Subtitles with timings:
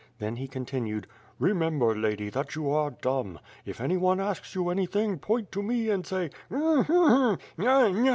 [0.17, 1.05] Then he continued:
[1.37, 3.37] "Remember, lady, that you are dumb.
[3.65, 7.39] If anyone asks you anything, point to me and say: Mm!